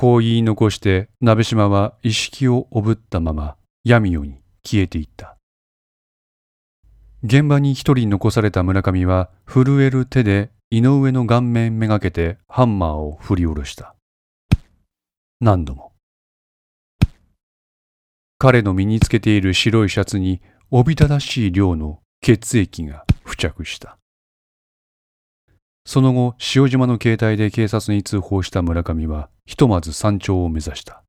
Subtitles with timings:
[0.00, 5.36] こう言い残して鍋島は意識をおぶったまま闇夜に消えていった。
[7.22, 13.94] 現場に一人残された村上は震える手で井上の顔面めがけてハンマーを振り下ろした。
[15.38, 15.92] 何度も。
[18.38, 20.40] 彼の身につけている白いシャツに
[20.70, 23.99] おびただしい量の血液が付着した。
[25.84, 31.02] その後塩島の携帯で警察に通報した村上はひとまず山頂を目指した。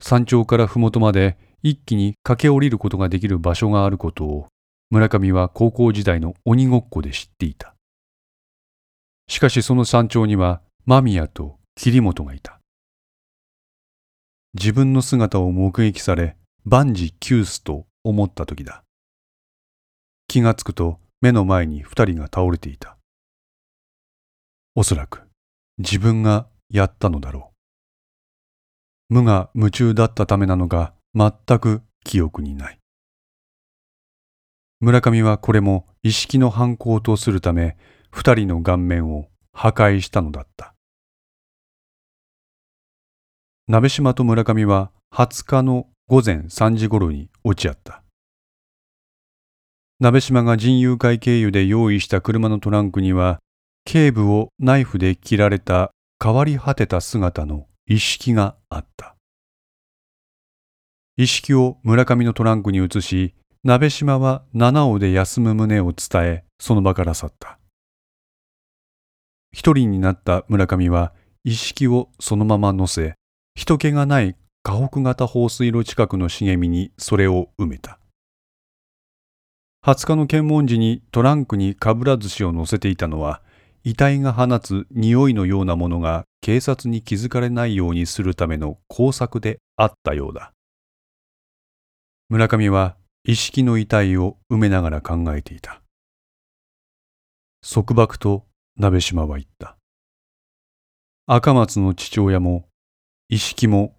[0.00, 4.48] 山頂から麓まで一気に駆け下りることができる場所があることを
[4.90, 7.74] 村上は高校時代の鬼ごっこで知っていた。
[9.28, 12.58] しかしその山頂には間宮と桐本がいた。
[14.54, 18.82] 自分の姿を目撃され万事休すと思った時だ。
[20.28, 22.98] 気がつくと目の前に二人が倒れていた。
[24.74, 25.22] おそらく
[25.78, 27.52] 自分がやったのだろ
[29.10, 29.14] う。
[29.14, 32.78] 無我夢中だったためなのか全く記憶にない。
[34.80, 37.76] 村上はこれも意識の犯行とするため
[38.10, 40.74] 二人の顔面を破壊したのだった。
[43.68, 48.01] 鍋島と村上は20日の午前3時ごろに落ち合った。
[50.02, 53.38] 鍋島が人友会経由で用意した車のトランクには、
[53.84, 59.14] 頸部をナイフで切られた変わり果てた姿の意識があった。
[61.16, 67.60] 意識を村上のトランクに移し、鍋島は七尾で休む旨を伝え、その場から去った。
[69.52, 71.12] 一人になった村上は
[71.44, 73.14] 意識をそのまま乗せ、
[73.54, 78.00] 人気がない河北型放水路近くの茂みにそれを埋めた。
[79.84, 83.42] 20日の検問時にトランクにかぶら寿司を乗せていたのは、
[83.82, 90.52] 遺体が放つ匂いのようなものが警察に気づかれないようにするための工作であったようだ。
[92.28, 95.82] 村上は意識の遺体を埋めながら考えていた。
[97.68, 98.44] 束縛と
[98.76, 99.76] 鍋島は言った。
[101.26, 102.66] 赤松の父親も、
[103.28, 103.96] 意識も、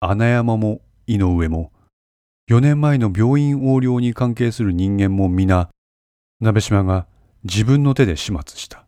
[0.00, 1.72] 穴山も井上も、
[2.48, 5.68] 4年前の病院横領に関係する人間も皆、
[6.40, 7.08] 鍋島が
[7.42, 8.86] 自分の手で始末した。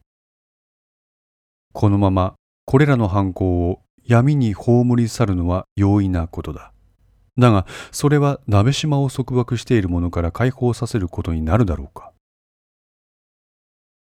[1.73, 2.37] このまま
[2.67, 6.73] これらの犯行を闇に葬り去るのは容易なことだ。
[7.37, 12.13] だが、それは鍋島を束縛しているものから解放させることになるだろうか。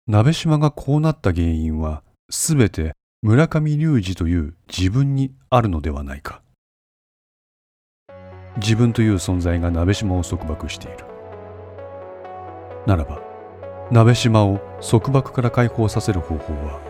[0.09, 6.44] 鍋島がこうなった原因は、すべて村上隆二という自分にあるのではないか。
[8.56, 10.98] 自分という存在が鍋島を束縛している。
[12.87, 13.20] ならば
[13.91, 16.81] 鍋島を束縛から解放させる方法は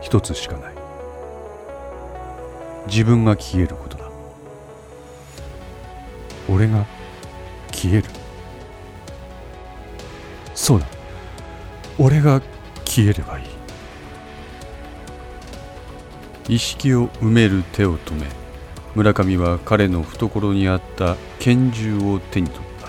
[0.00, 0.74] 一つしかない。
[2.86, 4.04] 自分が消えることだ。
[6.48, 6.84] 俺が
[7.72, 8.04] 消える。
[10.54, 10.86] そうだ。
[11.98, 12.40] 俺が
[12.84, 13.46] 消えればいい。
[16.48, 18.26] 意識を埋める手を止め
[18.96, 22.88] 村上は彼の懐にあった拳銃を手に取った。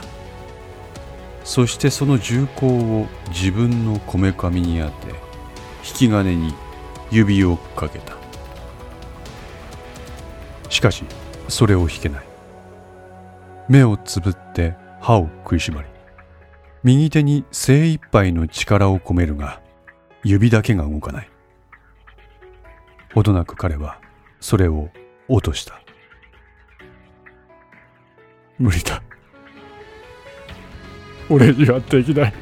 [1.43, 5.09] そしてその銃口を自分のこめかみに当て
[5.85, 6.53] 引き金に
[7.11, 8.15] 指をかけた。
[10.69, 11.03] しかし
[11.49, 12.25] それを引けない。
[13.67, 15.89] 目をつぶって歯を食いしばり
[16.85, 19.59] 右手に精一杯の力を込めるが
[20.23, 21.29] 指だけが動かない。
[23.13, 23.99] ほどなく彼は
[24.39, 24.89] それを
[25.27, 25.81] 落とした。
[28.59, 29.01] 無理だ。
[31.29, 32.33] 俺にはできない。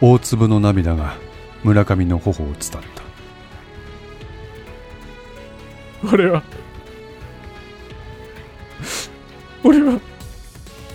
[0.00, 1.16] 大粒の涙が
[1.62, 2.80] 村上の頬を伝った。
[6.12, 6.42] 俺は
[9.62, 10.00] 俺は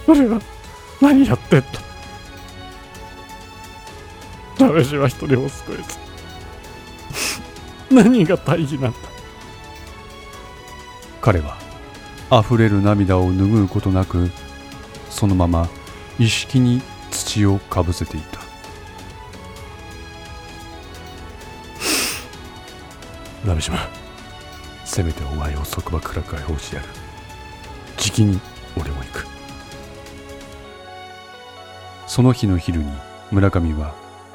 [0.08, 0.42] 俺は
[1.02, 1.68] 何やってんだ。
[4.58, 6.00] ダしは一人も救えず。
[7.96, 8.98] 何が大義なんだ。
[11.22, 11.67] 彼は
[12.32, 14.30] 溢れる涙を拭うことなく
[15.10, 15.70] そのまま
[16.20, 16.82] 意識に
[17.12, 18.42] 土をかぶせていた。
[23.48, 23.78] 鍋島
[24.84, 26.88] せめてお前を束縛から解放してやる。
[27.98, 28.40] じきに
[28.76, 29.28] 俺も行く。
[32.08, 32.92] その日の昼に
[33.32, 33.94] 村上は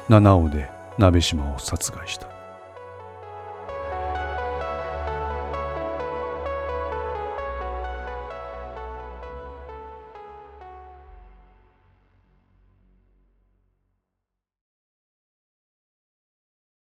[0.09, 2.32] 七尾で鍋島を殺害した。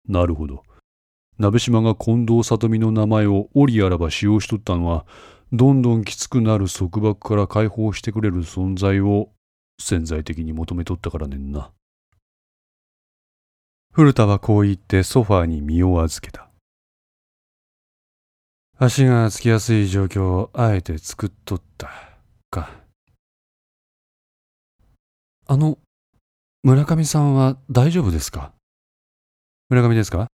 [0.09, 0.63] なるほど。
[1.39, 5.05] 鍋島が近藤里美の名前を折あらば使用しとったのは、
[5.53, 9.31] どんどんきつくなる束縛から解放してくれる存在を
[9.81, 11.71] 潜在的に求めとったからねんな。
[13.93, 16.51] 古田はこう言ってソファーに身を預けた。
[18.79, 21.91] 足がつきやすい状況をあえて作っとった
[22.51, 22.71] か。
[25.47, 25.79] あの、
[26.63, 28.53] 村上さんは大丈夫ですか？
[29.69, 30.29] 村上ですか？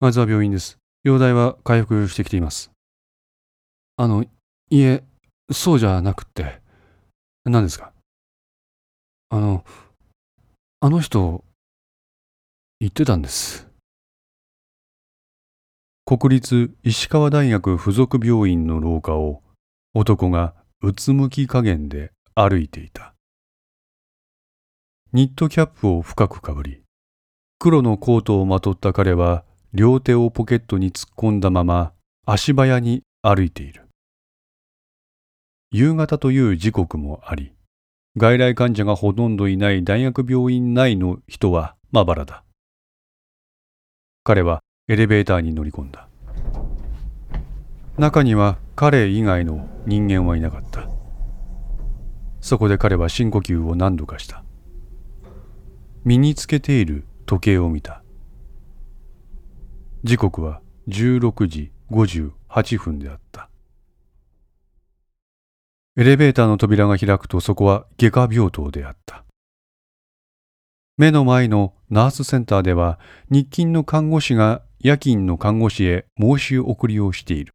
[0.00, 0.78] まずは病院です。
[1.02, 2.70] 容体は回復してきています。
[3.98, 4.24] あの、
[4.70, 5.04] いえ、
[5.52, 6.62] そうじゃなくって。
[7.44, 7.92] 何ですか？
[9.28, 9.66] あの、
[10.80, 11.44] あの人、
[12.80, 13.68] 言ってたんです。
[16.06, 19.42] 国立石川大学附属病院の廊下を
[19.92, 23.14] 男がうつむき加減で歩いていた。
[25.12, 26.83] ニットキャップを深くかぶり、
[27.64, 31.94] 黒のコートをまとった彼は両手をポケットに突っ込んだまま
[32.26, 33.88] 足早に歩いている。
[35.70, 37.54] 夕方という時刻もあり、
[38.18, 42.44] 外来患者がほとんどいない大学病院内の人はまばらだ。
[44.24, 46.06] 彼はエレベーターに乗り込んだ。
[47.96, 50.86] 中には彼以外の人間はいなかった。
[52.42, 54.44] そこで彼は深呼吸を何度かした。
[56.04, 58.02] 身につけている時計を見た。
[60.02, 63.48] 時刻は16時58分であった。
[65.96, 69.24] エレベーターの扉が開くとそこは外科病棟であった。
[70.96, 72.98] 目の前のナースセンターでは
[73.30, 77.52] 日勤の看護師が夜勤の看護師へ申し送りをしている。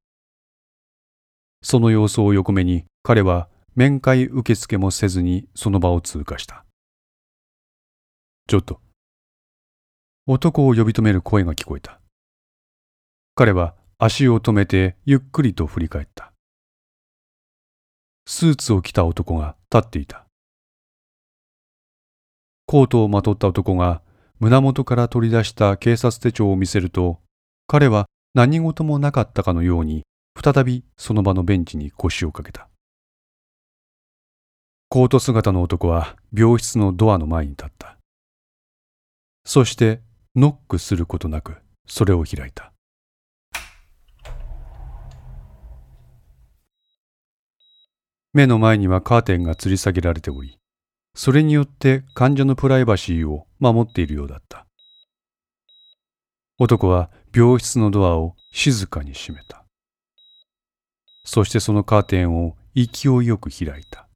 [1.62, 6.66] その様子を横目に彼は面会受付もせずにその場を通過した。
[8.48, 8.81] ちょっと。
[10.31, 12.00] 男を呼び止める声が聞こえた。
[13.34, 16.34] 彼は足を止めてゆっくりと振り返った。
[18.28, 20.28] スーツを着た男が立っていた。
[22.68, 24.04] コートをまとった男が
[24.40, 27.18] 胸元から取り出した警察手帳を見せると、
[27.66, 28.06] 彼は
[28.36, 30.04] 何事もなかったかのように
[30.40, 32.70] 再びその場のベンチに腰をかけた。
[34.90, 37.98] コート姿の男は病室のドアの前に立った。
[39.44, 40.02] そして
[40.39, 42.71] ノックすることなくそれを開いた。
[48.31, 50.57] 目の前にはカーテンが吊り下げられており、
[51.13, 54.65] それによって患者のプライバシーを守っているようだった。
[56.57, 59.65] 男は病室のドアを静かに閉めた。
[61.25, 64.07] そしてそのカーテンを勢いよく開いた。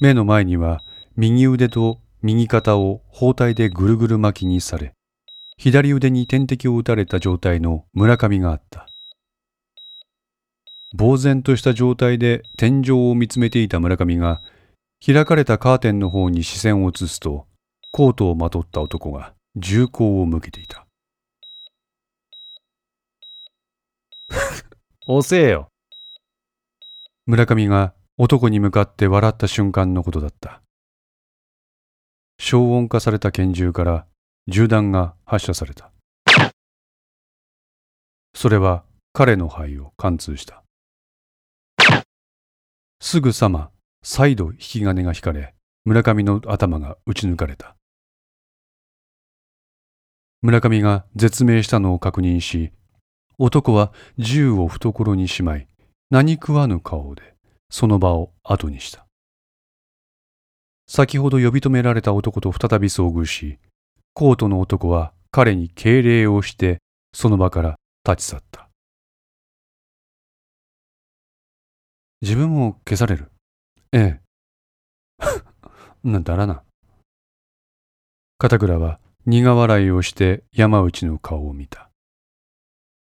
[0.00, 0.78] 目の前には
[1.16, 4.94] 右腕と右肩を包帯でぐるぐる巻きにされ、
[5.58, 8.86] 左腕に点滴を打たれた状態の村上があった。
[10.98, 14.40] 呆然とした状態で天井を見つめていた村上が
[15.04, 17.46] 開かれたカーテンの方に視線を移すと
[17.92, 20.86] コートをまとった男が銃口を向けていた。
[25.06, 25.68] 遅えよ。
[27.26, 30.63] 村上が男に向かって笑った瞬間のことだった。
[32.38, 34.06] 消音化された拳銃から
[34.48, 35.90] 銃弾が発射された。
[38.34, 40.64] それは彼の肺を貫通した。
[43.06, 43.70] すぐさま
[44.02, 47.76] 再度引き金が引かれ村上の頭が撃ち抜かれた
[50.40, 52.72] 村上が絶命したのを確認し
[53.38, 55.68] 男は銃を懐にしまい
[56.10, 57.34] 何食わぬ顔で
[57.68, 59.06] その場を後にした
[60.86, 63.58] 先ほど呼び止められた男と再び遭遇し
[64.12, 66.80] コートの男は彼に敬礼をして
[67.12, 67.76] その場から
[68.08, 68.68] 立ち去った
[72.20, 73.30] 自分も消される？
[73.92, 74.20] ええ。
[76.02, 76.62] なんだらな。
[78.38, 81.90] 片倉は苦笑いをして山内の顔を見た。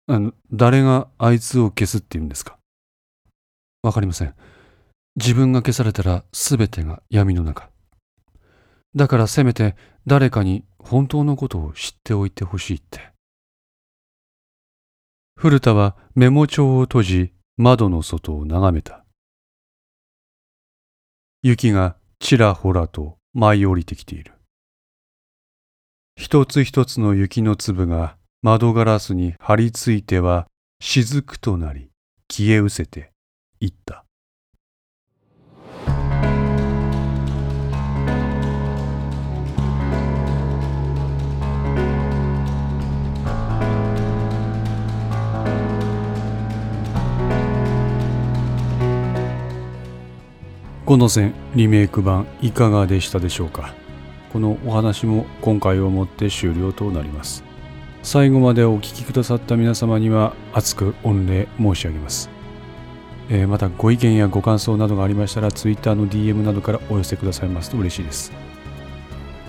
[0.08, 2.58] あの、誰があいつを消すって言うんですか？
[3.82, 4.34] わかりません。
[5.16, 7.70] 自分が消されたら全てが闇の中。
[8.94, 13.12] だからせめて誰かに本当のことを知っておいてほしいって。
[15.36, 19.04] 古田はメモ帳を閉じ窓の外を眺めた。
[21.42, 24.32] 雪がちらほらと舞い降りてきている。
[26.16, 30.46] 一つ一つの雪の粒が窓ガラスに張り付いては
[30.80, 31.90] 雫となり
[32.30, 33.12] 消え失せて
[33.60, 34.05] いった。
[50.86, 53.74] 5の線リメイク版いかがでしたでしょうか？
[54.32, 57.42] このお話も今回をもって終了となります。
[58.04, 62.30] 最後までお聴きくださった皆様には厚く御礼申し上げます、
[63.28, 68.30] えー、またご意見やご感想などがありましたら Twitter の DM などからお寄せくださいますと嬉しいです。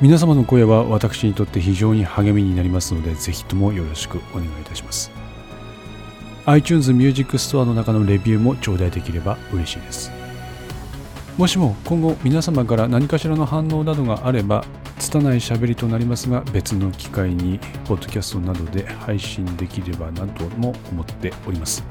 [0.01, 5.12] 皆様の声は私にとって非常に励みになりますのでぜひともよろしくお願いいたします。
[6.48, 10.17] iTunes Music Store の中のレビューも頂戴できれば嬉しいです。
[11.38, 14.65] もしも今後皆様から何かしらの反応などがあれば
[14.98, 21.84] 拙い喋りとなりますが別の機会にポッドキャストなどで配信できればなとも思っております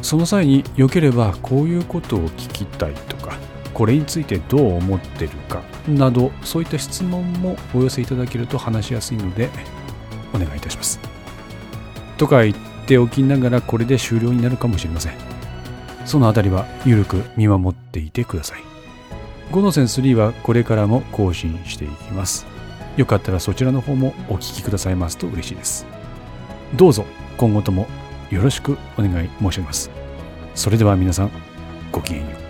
[0.00, 3.36] その際に良ければこういうことを聞きたいとか
[3.74, 9.50] これについてどう思ってるかなどそういった質問もお寄せいただけると話しやすいので
[10.34, 11.00] お願いいたします。
[12.16, 12.56] とか言っ
[12.86, 15.29] ておきながらこれで終了になるかもしれません。
[16.04, 18.60] そのあたりは緩く見守っていてください。
[19.52, 22.46] 5の線3はこれからも更新していきます。
[22.96, 25.86] よかったらそちらの方もお聞きくださいますと嬉しいです。
[26.74, 27.04] どうぞ
[27.36, 27.86] 今後とも
[28.30, 29.90] よろしくお願い申し上げます。
[30.54, 31.30] それでは皆さん
[31.90, 32.49] ごきげんよう。